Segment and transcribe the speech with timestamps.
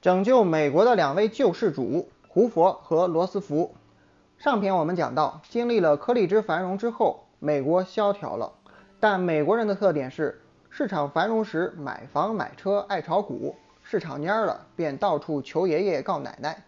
[0.00, 3.74] 拯救美国的两位救世主胡佛和罗斯福。
[4.38, 8.50] 上篇我们讲到，经历了颗粒之繁荣之后，美国萧条了。
[8.98, 10.40] 但美国人的特点是，
[10.70, 16.64] 市场繁荣时买房买车爱炒股，市场蔫了便到处求爷爷告奶奶。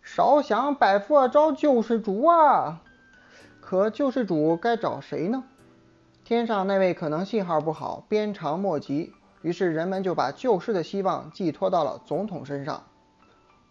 [0.00, 2.80] 烧香拜佛找救世主啊！
[3.60, 5.42] 可救世主该找谁呢？
[6.22, 9.12] 天上那位可能信号不好，鞭长莫及。
[9.42, 12.82] 于是人们就把救世的希望寄托到了总统身上，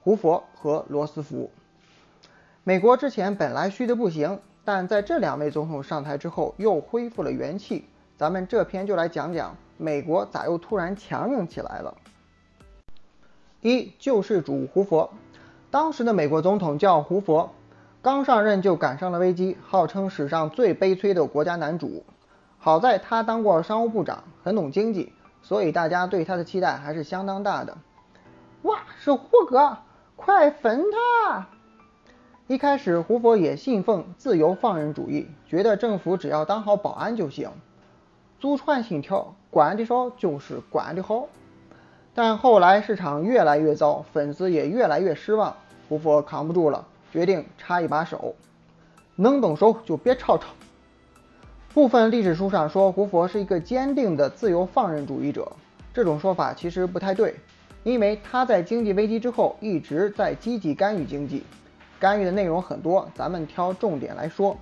[0.01, 1.49] 胡佛和罗斯福。
[2.63, 7.85] 美国之前本来虚的不行，但在这两位总统上台之后又恢复了元气。
[8.17, 11.95] 咱们这篇就来讲讲美国咋又突然强硬起来了。
[13.61, 15.09] 一救世主胡佛，
[15.71, 17.49] 当时的美国总统叫胡佛，
[18.01, 22.03] 刚上任就赶上了危机，号称史上最悲催的国家男主。
[22.59, 25.13] 好在他当过商务部长，很懂经济。
[25.41, 27.77] 所以大家对他的期待还是相当大的。
[28.63, 29.77] 哇，是胡哥，
[30.15, 31.47] 快粉他！
[32.47, 37.49] 一开始胡佛也信奉自由放任主义，觉得政府只要当好保安就行。
[38.39, 41.27] 祖传信条，管得少就是管得好。
[42.13, 45.55] 但后来市场越来越糟，粉丝也越来越失望，
[45.87, 48.35] 胡佛扛不住了，决定插一把手。
[49.15, 50.47] 能动手就别吵吵。
[51.73, 55.49] 部分历史书上说胡佛是一个坚定的自由放任主义者，
[55.93, 57.33] 这种说法其实不太对，
[57.83, 61.43] 因为他在经济危机之后一直在积极干预经济，
[61.97, 64.57] 干预的内容很多，咱们挑重点来说。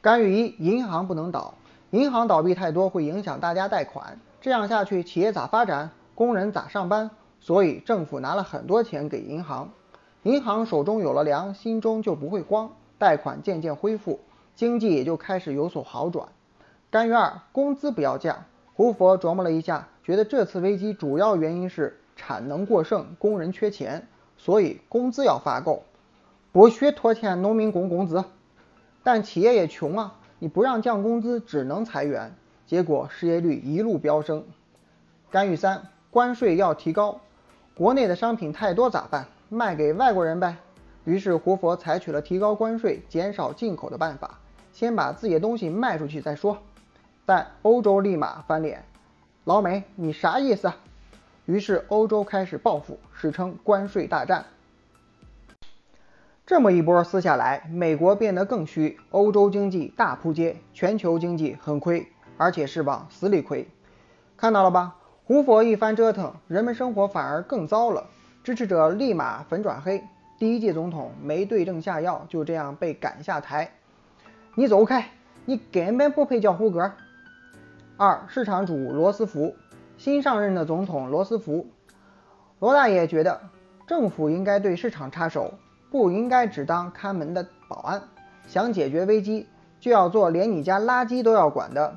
[0.00, 1.52] 干预一，银行不能倒，
[1.90, 7.10] 银行倒闭太多会影响大家贷款，这样下去企业咋发展，工人咋上班？
[7.40, 9.68] 所以政府拿了很多钱给银行，
[10.22, 14.20] 银行手中有了粮，心中就不会慌，贷款渐渐恢复。
[14.58, 16.26] 经济也就开始有所好转。
[16.90, 18.44] 干预二，工资不要降。
[18.74, 25.84] 胡佛琢磨了一下，觉得这次危机主要原因是产能过剩，工人缺钱，所以工资要发够，
[26.50, 28.24] 不许拖欠农民工工资。
[29.04, 32.34] 但企业也穷啊，你不让降工资，只能裁员，
[32.66, 34.44] 结果失业率一路飙升。
[35.30, 37.20] 干预三，关税要提高。
[37.76, 39.26] 国内的商品太多咋办？
[39.50, 40.56] 卖给外国人呗。
[41.04, 44.40] 于是胡佛采取了提高关税、减少进口的办法。
[44.78, 46.58] 先把自己的东西卖出去再说，
[47.26, 48.84] 但欧洲立马翻脸，
[49.42, 50.72] 老美你啥意思？
[51.46, 54.44] 于是欧洲开始报复，史称关税大战。
[56.46, 62.06] 这么一波撕下来，美国变得更虚，欧洲经济大扑街，全球经济很亏，
[62.36, 63.66] 而且是往死里亏。
[64.36, 64.94] 看到了吧？
[65.24, 68.06] 胡佛一番折腾，人们生活反而更糟了，
[68.44, 70.04] 支持者立马粉转黑，
[70.38, 73.72] 第一届总统没对症下药，就这样被赶下台。
[74.58, 75.12] 你走开，
[75.44, 76.90] 你根本不配叫胡歌。
[77.96, 79.54] 二市场主罗斯福，
[79.96, 81.68] 新上任的总统罗斯福，
[82.58, 83.40] 罗大爷觉得
[83.86, 85.54] 政府应该对市场插手，
[85.92, 88.02] 不应该只当看门的保安。
[88.48, 89.46] 想解决危机，
[89.78, 91.96] 就要做连你家垃圾都要管的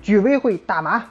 [0.00, 1.06] 居委会大妈。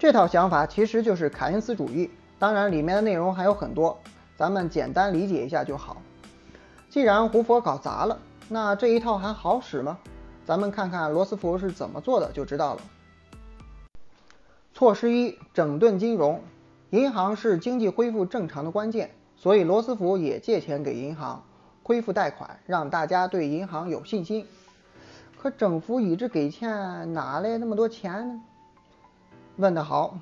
[0.00, 2.10] 这套想法其实就是凯恩斯主义，
[2.40, 3.96] 当然里面的内容还有很多，
[4.36, 5.98] 咱们简单理解一下就好。
[6.90, 8.18] 既然胡佛搞砸了。
[8.48, 9.98] 那这一套还好使吗？
[10.44, 12.82] 咱们看看罗斯福是怎么做的就知道了。
[14.74, 16.40] 措施一：整顿金融。
[16.90, 21.42] 银行是经济恢复正常的关键，所以罗斯福也借钱给银行
[21.82, 24.46] 恢复贷款，让大家对银行有信心。
[25.36, 28.42] 可政府一直给钱，哪来那么多钱呢？
[29.56, 30.18] 问得好。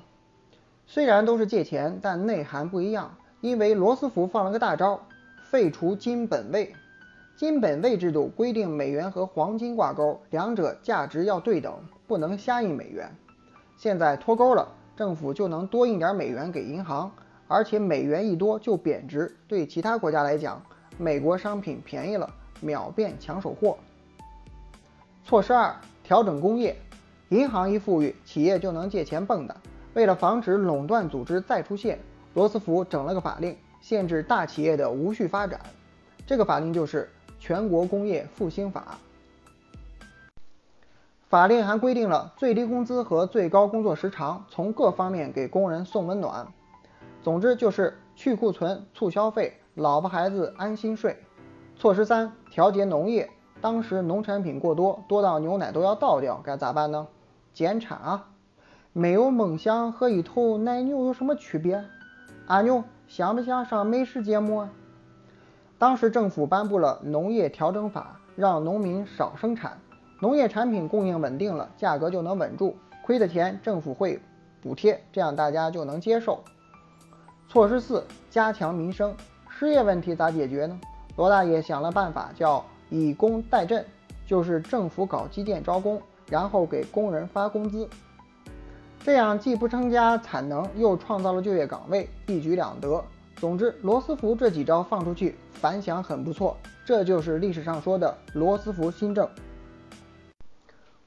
[0.87, 3.15] 虽然都是借钱，但内涵不一样。
[3.41, 4.99] 因为罗斯福放了个大招，
[5.43, 6.73] 废除金本位。
[7.35, 11.73] 金本位制度规定，美元和黄金挂钩，两者价值要对等，
[12.05, 13.09] 不能瞎印美元。
[13.75, 17.11] 现在脱钩了，政府就能多印点美元给银行，
[17.47, 19.35] 而且美元一多就贬值。
[19.47, 20.61] 对其他国家来讲，
[20.99, 23.77] 美国商品便宜了，秒变抢手货。
[25.25, 26.77] 措施二：调整工业。
[27.29, 29.55] 银行一富裕，企业就能借钱蹦跶。
[29.95, 31.97] 为了防止垄断组织再出现，
[32.35, 35.59] 罗斯福整了个法令，限制大企业的无序发展。
[36.27, 37.09] 这个法令就是。
[37.45, 38.97] 全国工业复兴法，
[41.27, 46.47] 法令还规定了最低工资和最高工作时长，从各方面给工人送温暖。
[47.21, 51.21] 总之就是去库存、促消费，老婆孩子安心睡。
[51.75, 53.29] 措施三：调节农业。
[53.59, 57.09] 当时农产品过多，多到牛奶都要倒掉，该咋办呢？
[57.53, 58.29] 减产啊！
[58.93, 61.83] 没有梦想和一头奶牛有什么区别？
[62.47, 64.69] 阿牛想不想上美食节目？
[65.83, 69.77] 当时政府颁布了农业调整法，让农民少生产，
[70.21, 72.73] 农业产品供应稳定了，价格就能稳住，
[73.05, 74.17] 亏的钱政府会
[74.61, 76.41] 补贴，这样大家就能接受。
[77.49, 79.13] 措施四：加强民生。
[79.49, 80.79] 失业问题咋解决呢？
[81.17, 83.83] 罗大爷想了办法，叫以工代赈，
[84.25, 87.89] 就是政府搞基建招工，然后给工人发工资。
[89.03, 93.03] 这样既不增加产能，又创造了就业岗位，一举两得。
[93.43, 96.55] 总之，罗斯福这几招放出去，反响很不错。
[96.85, 99.27] 这就是历史上说的罗斯福新政。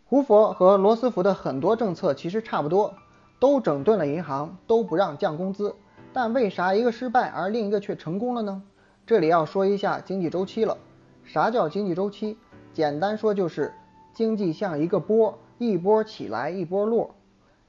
[0.05, 2.93] 胡佛和罗斯福的很多政策其实差不多，
[3.41, 5.75] 都整顿了银行，都不让降工资。
[6.13, 8.63] 但为啥一个失败，而另一个却成功了呢？
[9.07, 10.77] 这里要说一下经济周期了。
[11.25, 12.37] 啥叫经济周期？
[12.75, 13.73] 简单说就是
[14.13, 17.15] 经济像一个波，一波起来一波落。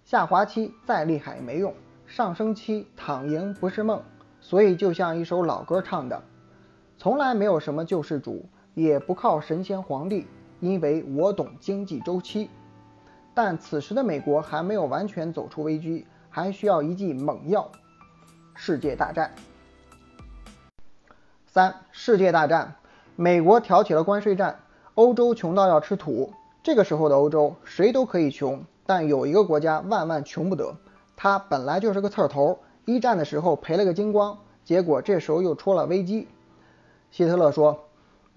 [0.04, 1.74] 下滑期再厉害也没用，
[2.06, 4.04] 上升期躺赢不是梦。
[4.48, 6.24] 所以就像一首老歌唱的，
[6.98, 8.46] 从来没有什么救世主，
[8.76, 10.26] 也不靠神仙皇帝，
[10.62, 12.50] 因为我懂经济周期。
[13.34, 17.70] 但此时的美国还没有完全走出危机，还需要一剂猛药——
[18.56, 19.36] 世界大战。
[21.46, 22.76] 三、世界大战，
[23.18, 24.60] 美国挑起了关税战，
[24.96, 26.32] 欧洲穷到要吃土。
[26.64, 28.64] 这个时候的欧洲，谁都可以穷。
[28.86, 30.74] 但有一个国家万万穷不得，
[31.18, 36.26] 它本来就是个刺儿头，一战的时候赔了个精光，结果这时候又出了危机。
[37.12, 37.84] 希特勒说：“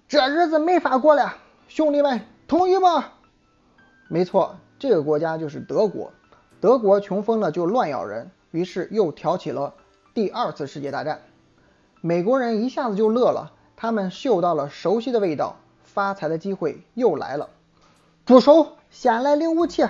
[0.09, 1.35] 这日子没法过了，
[1.69, 2.19] 兄弟们，
[2.49, 3.05] 同意吗？”
[4.09, 6.11] 没错，这个国家就是德国。
[6.59, 9.73] 德国穷疯了就乱咬人，于是又挑起了
[10.13, 11.21] 第二次世界大战。
[12.01, 15.55] 美国人一下子就乐了，他们嗅到了熟悉的味道，
[15.85, 17.49] 发财的机会又来了。
[18.25, 18.73] 住手！
[18.89, 19.87] 先来领武器。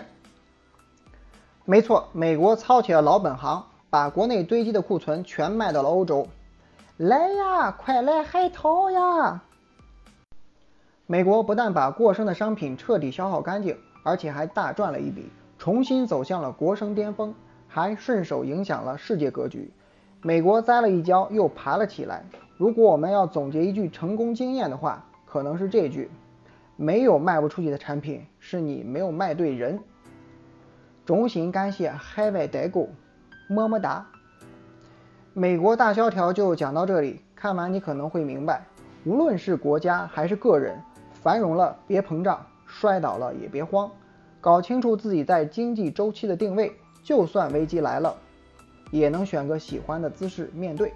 [1.65, 6.25] 没错，美国操起了老本行，把国内堆积的库存全卖到了欧洲。
[6.95, 9.43] 来呀，快来海淘呀！
[11.07, 15.29] 美国不但把过剩的商品彻底消耗干净，而且还大赚了一笔，
[15.59, 17.35] 重新走向了国生巅峰，
[17.67, 19.69] 还顺手影响了世界格局。
[20.21, 22.23] 美国栽了一跤，又爬了起来。
[22.55, 26.09] 如果我们要总结一句成功经验的话，可能是这句：
[26.77, 29.81] 没有卖不出去的产品，是你没有卖对人。
[31.05, 32.87] 衷心感谢海外代购，
[33.51, 34.06] 么么哒！
[35.33, 38.65] 美国大萧条就讲到这里，看完你可能会明白，
[39.03, 40.81] 无论是国家还是个人，
[41.21, 43.92] 繁荣了别膨胀，摔倒了也别慌，
[44.39, 46.71] 搞清楚自己在经济周期的定位，
[47.03, 48.15] 就算危机来了，
[48.89, 50.94] 也能选个喜欢的姿势面对。